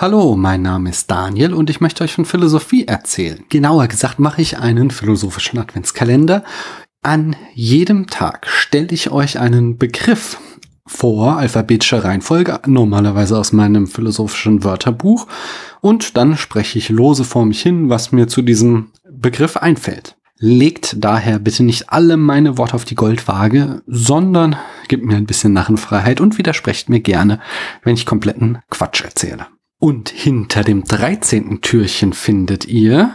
Hallo, 0.00 0.36
mein 0.36 0.62
Name 0.62 0.90
ist 0.90 1.10
Daniel 1.10 1.52
und 1.52 1.70
ich 1.70 1.80
möchte 1.80 2.04
euch 2.04 2.14
von 2.14 2.24
Philosophie 2.24 2.86
erzählen. 2.86 3.42
Genauer 3.48 3.88
gesagt 3.88 4.20
mache 4.20 4.40
ich 4.40 4.56
einen 4.56 4.92
philosophischen 4.92 5.58
Adventskalender. 5.58 6.44
An 7.02 7.34
jedem 7.52 8.06
Tag 8.06 8.46
stelle 8.46 8.92
ich 8.92 9.10
euch 9.10 9.40
einen 9.40 9.76
Begriff 9.76 10.38
vor, 10.86 11.36
alphabetischer 11.38 12.04
Reihenfolge, 12.04 12.60
normalerweise 12.66 13.36
aus 13.36 13.52
meinem 13.52 13.88
philosophischen 13.88 14.62
Wörterbuch, 14.62 15.26
und 15.80 16.16
dann 16.16 16.36
spreche 16.36 16.78
ich 16.78 16.90
lose 16.90 17.24
vor 17.24 17.44
mich 17.44 17.60
hin, 17.60 17.88
was 17.88 18.12
mir 18.12 18.28
zu 18.28 18.42
diesem 18.42 18.92
Begriff 19.10 19.56
einfällt. 19.56 20.16
Legt 20.38 20.94
daher 21.02 21.40
bitte 21.40 21.64
nicht 21.64 21.90
alle 21.90 22.16
meine 22.16 22.56
Worte 22.56 22.74
auf 22.74 22.84
die 22.84 22.94
Goldwaage, 22.94 23.82
sondern 23.88 24.54
gebt 24.86 25.04
mir 25.04 25.16
ein 25.16 25.26
bisschen 25.26 25.54
Narrenfreiheit 25.54 26.20
und 26.20 26.38
widersprecht 26.38 26.88
mir 26.88 27.00
gerne, 27.00 27.40
wenn 27.82 27.94
ich 27.94 28.06
kompletten 28.06 28.58
Quatsch 28.70 29.02
erzähle. 29.02 29.48
Und 29.80 30.08
hinter 30.08 30.64
dem 30.64 30.82
13. 30.82 31.60
Türchen 31.60 32.12
findet 32.12 32.64
ihr 32.64 33.14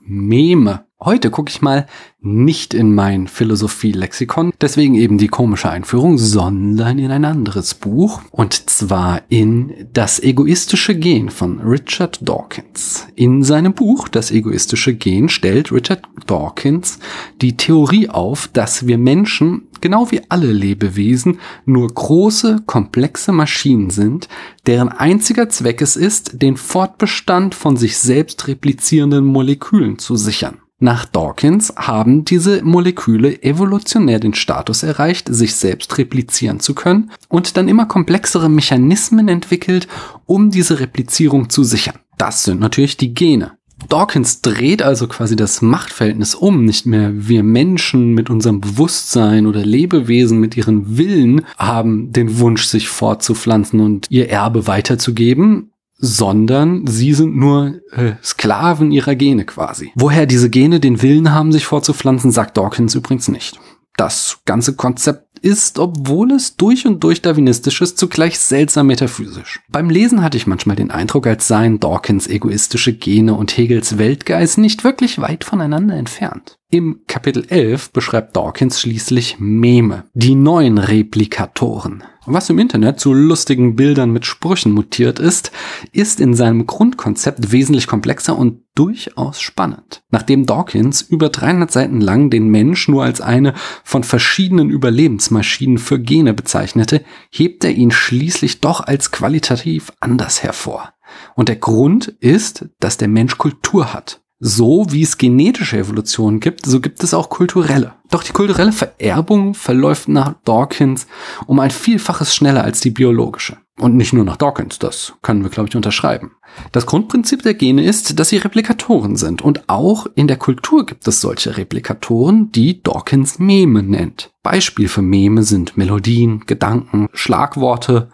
Meme. 0.00 0.86
Heute 0.98 1.30
gucke 1.30 1.50
ich 1.50 1.60
mal 1.60 1.86
nicht 2.20 2.72
in 2.72 2.94
mein 2.94 3.28
Philosophie-Lexikon, 3.28 4.54
deswegen 4.58 4.94
eben 4.94 5.18
die 5.18 5.28
komische 5.28 5.68
Einführung, 5.68 6.16
sondern 6.16 6.98
in 6.98 7.10
ein 7.10 7.26
anderes 7.26 7.74
Buch, 7.74 8.22
und 8.30 8.70
zwar 8.70 9.20
in 9.28 9.88
Das 9.92 10.18
egoistische 10.20 10.94
Gen 10.94 11.28
von 11.28 11.60
Richard 11.60 12.26
Dawkins. 12.26 13.06
In 13.14 13.42
seinem 13.42 13.74
Buch 13.74 14.08
Das 14.08 14.30
egoistische 14.30 14.94
Gen 14.94 15.28
stellt 15.28 15.70
Richard 15.70 16.06
Dawkins 16.26 16.98
die 17.42 17.58
Theorie 17.58 18.08
auf, 18.08 18.48
dass 18.48 18.86
wir 18.86 18.96
Menschen, 18.96 19.68
genau 19.84 20.10
wie 20.10 20.22
alle 20.30 20.50
Lebewesen, 20.50 21.40
nur 21.66 21.86
große, 21.88 22.62
komplexe 22.64 23.32
Maschinen 23.32 23.90
sind, 23.90 24.30
deren 24.66 24.88
einziger 24.88 25.50
Zweck 25.50 25.82
es 25.82 25.94
ist, 25.94 26.40
den 26.40 26.56
Fortbestand 26.56 27.54
von 27.54 27.76
sich 27.76 27.98
selbst 27.98 28.48
replizierenden 28.48 29.26
Molekülen 29.26 29.98
zu 29.98 30.16
sichern. 30.16 30.56
Nach 30.78 31.04
Dawkins 31.04 31.74
haben 31.76 32.24
diese 32.24 32.64
Moleküle 32.64 33.42
evolutionär 33.42 34.20
den 34.20 34.32
Status 34.32 34.82
erreicht, 34.82 35.28
sich 35.30 35.54
selbst 35.54 35.98
replizieren 35.98 36.60
zu 36.60 36.74
können 36.74 37.10
und 37.28 37.58
dann 37.58 37.68
immer 37.68 37.84
komplexere 37.84 38.48
Mechanismen 38.48 39.28
entwickelt, 39.28 39.86
um 40.24 40.50
diese 40.50 40.80
Replizierung 40.80 41.50
zu 41.50 41.62
sichern. 41.62 41.98
Das 42.16 42.44
sind 42.44 42.58
natürlich 42.58 42.96
die 42.96 43.12
Gene. 43.12 43.58
Dawkins 43.88 44.40
dreht 44.40 44.82
also 44.82 45.06
quasi 45.06 45.36
das 45.36 45.62
Machtverhältnis 45.62 46.34
um. 46.34 46.64
Nicht 46.64 46.86
mehr 46.86 47.12
wir 47.14 47.42
Menschen 47.42 48.14
mit 48.14 48.30
unserem 48.30 48.60
Bewusstsein 48.60 49.46
oder 49.46 49.64
Lebewesen 49.64 50.38
mit 50.38 50.56
ihren 50.56 50.96
Willen 50.96 51.42
haben 51.58 52.12
den 52.12 52.38
Wunsch, 52.38 52.64
sich 52.64 52.88
fortzupflanzen 52.88 53.80
und 53.80 54.06
ihr 54.10 54.28
Erbe 54.30 54.66
weiterzugeben, 54.66 55.70
sondern 55.96 56.86
sie 56.86 57.14
sind 57.14 57.36
nur 57.36 57.80
äh, 57.92 58.12
Sklaven 58.22 58.90
ihrer 58.92 59.14
Gene 59.14 59.44
quasi. 59.44 59.92
Woher 59.94 60.26
diese 60.26 60.50
Gene 60.50 60.80
den 60.80 61.02
Willen 61.02 61.32
haben, 61.32 61.52
sich 61.52 61.64
fortzupflanzen, 61.64 62.30
sagt 62.30 62.56
Dawkins 62.56 62.94
übrigens 62.94 63.28
nicht. 63.28 63.58
Das 63.96 64.40
ganze 64.44 64.74
Konzept 64.74 65.38
ist, 65.44 65.78
obwohl 65.78 66.32
es 66.32 66.56
durch 66.56 66.86
und 66.86 67.04
durch 67.04 67.20
darwinistisch 67.20 67.82
ist, 67.82 67.98
zugleich 67.98 68.38
seltsam 68.38 68.86
metaphysisch. 68.86 69.60
Beim 69.68 69.90
Lesen 69.90 70.22
hatte 70.22 70.38
ich 70.38 70.46
manchmal 70.46 70.74
den 70.74 70.90
Eindruck, 70.90 71.26
als 71.26 71.46
seien 71.46 71.80
Dawkins 71.80 72.26
egoistische 72.26 72.94
Gene 72.94 73.34
und 73.34 73.56
Hegels 73.56 73.98
Weltgeist 73.98 74.58
nicht 74.58 74.84
wirklich 74.84 75.20
weit 75.20 75.44
voneinander 75.44 75.96
entfernt. 75.96 76.58
Im 76.70 77.02
Kapitel 77.06 77.44
11 77.48 77.92
beschreibt 77.92 78.34
Dawkins 78.36 78.80
schließlich 78.80 79.36
Meme, 79.38 80.04
die 80.14 80.34
neuen 80.34 80.78
Replikatoren. 80.78 82.02
Was 82.26 82.48
im 82.48 82.58
Internet 82.58 83.00
zu 83.00 83.12
lustigen 83.12 83.76
Bildern 83.76 84.10
mit 84.10 84.24
Sprüchen 84.24 84.72
mutiert 84.72 85.18
ist, 85.18 85.52
ist 85.92 86.20
in 86.20 86.32
seinem 86.32 86.66
Grundkonzept 86.66 87.52
wesentlich 87.52 87.86
komplexer 87.86 88.38
und 88.38 88.62
durchaus 88.74 89.42
spannend. 89.42 90.02
Nachdem 90.10 90.46
Dawkins 90.46 91.02
über 91.02 91.28
300 91.28 91.70
Seiten 91.70 92.00
lang 92.00 92.30
den 92.30 92.48
Mensch 92.48 92.88
nur 92.88 93.04
als 93.04 93.20
eine 93.20 93.52
von 93.82 94.04
verschiedenen 94.04 94.70
Überlebensmaschinen 94.70 95.76
für 95.76 96.00
Gene 96.00 96.32
bezeichnete, 96.32 97.04
hebt 97.30 97.62
er 97.62 97.72
ihn 97.72 97.90
schließlich 97.90 98.62
doch 98.62 98.80
als 98.80 99.10
qualitativ 99.10 99.92
anders 100.00 100.42
hervor. 100.42 100.94
Und 101.34 101.50
der 101.50 101.56
Grund 101.56 102.08
ist, 102.20 102.70
dass 102.80 102.96
der 102.96 103.08
Mensch 103.08 103.36
Kultur 103.36 103.92
hat. 103.92 104.23
So 104.46 104.84
wie 104.90 105.00
es 105.00 105.16
genetische 105.16 105.78
Evolution 105.78 106.38
gibt, 106.38 106.66
so 106.66 106.82
gibt 106.82 107.02
es 107.02 107.14
auch 107.14 107.30
kulturelle. 107.30 107.94
Doch 108.10 108.22
die 108.22 108.32
kulturelle 108.32 108.72
Vererbung 108.72 109.54
verläuft 109.54 110.08
nach 110.08 110.34
Dawkins 110.44 111.06
um 111.46 111.60
ein 111.60 111.70
Vielfaches 111.70 112.34
schneller 112.34 112.62
als 112.62 112.80
die 112.80 112.90
biologische. 112.90 113.56
Und 113.80 113.96
nicht 113.96 114.12
nur 114.12 114.22
nach 114.22 114.36
Dawkins, 114.36 114.78
das 114.78 115.14
können 115.22 115.44
wir, 115.44 115.48
glaube 115.48 115.70
ich, 115.70 115.76
unterschreiben. 115.76 116.32
Das 116.72 116.84
Grundprinzip 116.84 117.42
der 117.42 117.54
Gene 117.54 117.84
ist, 117.84 118.20
dass 118.20 118.28
sie 118.28 118.36
Replikatoren 118.36 119.16
sind. 119.16 119.40
Und 119.40 119.66
auch 119.70 120.08
in 120.14 120.28
der 120.28 120.36
Kultur 120.36 120.84
gibt 120.84 121.08
es 121.08 121.22
solche 121.22 121.56
Replikatoren, 121.56 122.52
die 122.52 122.82
Dawkins 122.82 123.38
Meme 123.38 123.82
nennt. 123.82 124.30
Beispiel 124.42 124.88
für 124.88 125.00
Meme 125.00 125.42
sind 125.42 125.78
Melodien, 125.78 126.40
Gedanken, 126.44 127.08
Schlagworte, 127.14 128.10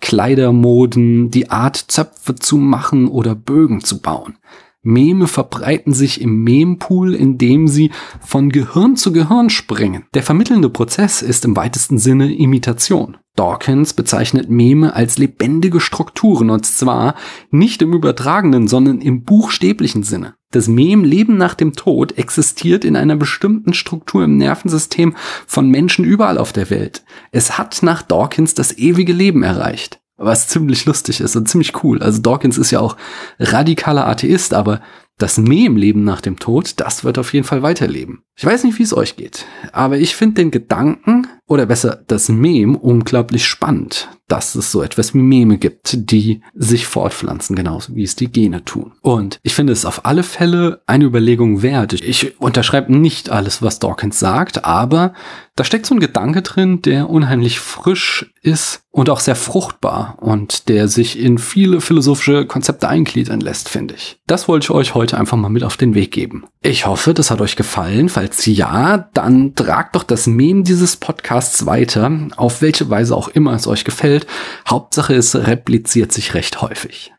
Kleidermoden, 0.00 1.32
die 1.32 1.50
Art 1.50 1.76
Zöpfe 1.76 2.36
zu 2.36 2.56
machen 2.56 3.08
oder 3.08 3.34
Bögen 3.34 3.82
zu 3.82 4.00
bauen. 4.00 4.36
Meme 4.82 5.28
verbreiten 5.28 5.92
sich 5.92 6.20
im 6.20 6.42
Mempool, 6.42 7.14
indem 7.14 7.68
sie 7.68 7.92
von 8.20 8.50
Gehirn 8.50 8.96
zu 8.96 9.12
Gehirn 9.12 9.48
springen. 9.48 10.06
Der 10.14 10.24
vermittelnde 10.24 10.70
Prozess 10.70 11.22
ist 11.22 11.44
im 11.44 11.56
weitesten 11.56 11.98
Sinne 11.98 12.34
Imitation. 12.34 13.16
Dawkins 13.36 13.94
bezeichnet 13.94 14.50
Meme 14.50 14.94
als 14.94 15.16
lebendige 15.18 15.80
Strukturen 15.80 16.50
und 16.50 16.66
zwar 16.66 17.14
nicht 17.50 17.80
im 17.80 17.94
übertragenen, 17.94 18.68
sondern 18.68 19.00
im 19.00 19.24
buchstäblichen 19.24 20.02
Sinne. 20.02 20.34
Das 20.50 20.68
Mem 20.68 21.02
Leben 21.04 21.38
nach 21.38 21.54
dem 21.54 21.72
Tod 21.72 22.18
existiert 22.18 22.84
in 22.84 22.94
einer 22.94 23.16
bestimmten 23.16 23.72
Struktur 23.72 24.24
im 24.24 24.36
Nervensystem 24.36 25.14
von 25.46 25.70
Menschen 25.70 26.04
überall 26.04 26.36
auf 26.36 26.52
der 26.52 26.68
Welt. 26.68 27.04
Es 27.30 27.56
hat 27.56 27.82
nach 27.82 28.02
Dawkins 28.02 28.52
das 28.52 28.76
ewige 28.76 29.14
Leben 29.14 29.42
erreicht 29.42 30.01
was 30.24 30.48
ziemlich 30.48 30.84
lustig 30.86 31.20
ist 31.20 31.36
und 31.36 31.48
ziemlich 31.48 31.82
cool. 31.84 32.02
Also 32.02 32.20
Dawkins 32.20 32.58
ist 32.58 32.70
ja 32.70 32.80
auch 32.80 32.96
radikaler 33.38 34.06
Atheist, 34.06 34.54
aber 34.54 34.80
das 35.22 35.38
Mem-Leben 35.38 36.02
nach 36.02 36.20
dem 36.20 36.38
Tod, 36.38 36.74
das 36.78 37.04
wird 37.04 37.16
auf 37.16 37.32
jeden 37.32 37.46
Fall 37.46 37.62
weiterleben. 37.62 38.24
Ich 38.34 38.44
weiß 38.44 38.64
nicht, 38.64 38.78
wie 38.78 38.82
es 38.82 38.96
euch 38.96 39.16
geht, 39.16 39.46
aber 39.72 39.98
ich 39.98 40.16
finde 40.16 40.42
den 40.42 40.50
Gedanken, 40.50 41.28
oder 41.52 41.66
besser 41.66 42.02
das 42.06 42.30
Mem, 42.30 42.74
unglaublich 42.76 43.46
spannend, 43.46 44.08
dass 44.26 44.54
es 44.54 44.72
so 44.72 44.82
etwas 44.82 45.12
wie 45.12 45.18
Meme 45.18 45.58
gibt, 45.58 46.10
die 46.10 46.40
sich 46.54 46.86
fortpflanzen, 46.86 47.54
genauso 47.54 47.94
wie 47.94 48.04
es 48.04 48.16
die 48.16 48.32
Gene 48.32 48.64
tun. 48.64 48.92
Und 49.02 49.38
ich 49.42 49.54
finde 49.54 49.74
es 49.74 49.84
auf 49.84 50.06
alle 50.06 50.22
Fälle 50.22 50.80
eine 50.86 51.04
Überlegung 51.04 51.60
wert. 51.60 51.92
Ich 51.92 52.40
unterschreibe 52.40 52.96
nicht 52.96 53.28
alles, 53.28 53.60
was 53.60 53.80
Dawkins 53.80 54.18
sagt, 54.18 54.64
aber 54.64 55.12
da 55.54 55.64
steckt 55.64 55.84
so 55.84 55.94
ein 55.94 56.00
Gedanke 56.00 56.40
drin, 56.40 56.80
der 56.80 57.10
unheimlich 57.10 57.60
frisch 57.60 58.32
ist 58.40 58.80
und 58.90 59.10
auch 59.10 59.20
sehr 59.20 59.36
fruchtbar 59.36 60.16
und 60.20 60.70
der 60.70 60.88
sich 60.88 61.18
in 61.18 61.36
viele 61.36 61.82
philosophische 61.82 62.46
Konzepte 62.46 62.88
eingliedern 62.88 63.40
lässt, 63.40 63.68
finde 63.68 63.94
ich. 63.94 64.18
Das 64.26 64.48
wollte 64.48 64.64
ich 64.64 64.70
euch 64.70 64.94
heute 64.94 65.11
einfach 65.14 65.36
mal 65.36 65.48
mit 65.48 65.64
auf 65.64 65.76
den 65.76 65.94
Weg 65.94 66.12
geben. 66.12 66.44
Ich 66.62 66.86
hoffe, 66.86 67.14
das 67.14 67.30
hat 67.30 67.40
euch 67.40 67.56
gefallen. 67.56 68.08
Falls 68.08 68.44
ja, 68.46 69.08
dann 69.14 69.54
tragt 69.54 69.96
doch 69.96 70.02
das 70.02 70.26
Meme 70.26 70.62
dieses 70.62 70.96
Podcasts 70.96 71.66
weiter, 71.66 72.10
auf 72.36 72.62
welche 72.62 72.90
Weise 72.90 73.16
auch 73.16 73.28
immer 73.28 73.52
es 73.54 73.66
euch 73.66 73.84
gefällt. 73.84 74.26
Hauptsache, 74.68 75.14
es 75.14 75.34
repliziert 75.34 76.12
sich 76.12 76.34
recht 76.34 76.60
häufig. 76.62 77.12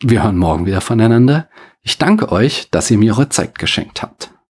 Wir 0.00 0.22
hören 0.22 0.36
morgen 0.36 0.66
wieder 0.66 0.80
voneinander. 0.80 1.48
Ich 1.82 1.98
danke 1.98 2.30
euch, 2.32 2.68
dass 2.70 2.90
ihr 2.90 2.98
mir 2.98 3.12
eure 3.12 3.28
Zeit 3.28 3.58
geschenkt 3.58 4.02
habt. 4.02 4.35